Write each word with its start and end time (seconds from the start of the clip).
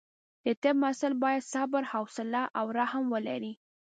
د 0.45 0.47
طب 0.63 0.75
محصل 0.81 1.13
باید 1.23 1.47
صبر، 1.53 1.83
حوصله 1.91 2.43
او 2.59 2.65
رحم 2.79 3.03
ولري. 3.13 3.53